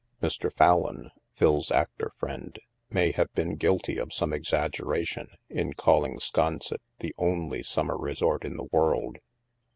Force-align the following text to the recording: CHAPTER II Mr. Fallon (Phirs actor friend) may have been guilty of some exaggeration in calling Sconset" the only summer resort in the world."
CHAPTER 0.19 0.47
II 0.47 0.49
Mr. 0.49 0.53
Fallon 0.57 1.11
(Phirs 1.37 1.69
actor 1.71 2.11
friend) 2.17 2.57
may 2.89 3.11
have 3.11 3.31
been 3.35 3.53
guilty 3.55 3.99
of 3.99 4.11
some 4.11 4.33
exaggeration 4.33 5.27
in 5.47 5.73
calling 5.73 6.17
Sconset" 6.19 6.81
the 7.01 7.13
only 7.19 7.61
summer 7.61 7.99
resort 7.99 8.43
in 8.43 8.57
the 8.57 8.67
world." 8.71 9.17